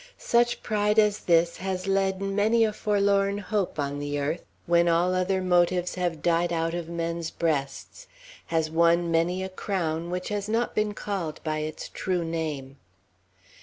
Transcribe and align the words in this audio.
Such 0.17 0.63
pride 0.63 0.97
as 0.97 1.19
this 1.19 1.57
has 1.57 1.85
led 1.85 2.23
many 2.23 2.63
a 2.65 2.73
forlorn 2.73 3.37
hope, 3.37 3.77
on 3.77 3.99
the 3.99 4.19
earth, 4.19 4.41
when 4.65 4.87
all 4.87 5.13
other 5.13 5.43
motives 5.43 5.93
have 5.93 6.23
died 6.23 6.51
out 6.51 6.73
of 6.73 6.89
men's 6.89 7.29
breasts; 7.29 8.07
has 8.47 8.71
won 8.71 9.11
many 9.11 9.43
a 9.43 9.49
crown, 9.49 10.09
which 10.09 10.29
has 10.29 10.49
not 10.49 10.73
been 10.73 10.95
called 10.95 11.39
by 11.43 11.59
its 11.59 11.87
true 11.87 12.23
name. 12.25 12.77